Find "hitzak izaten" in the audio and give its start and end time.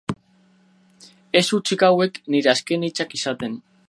2.89-3.61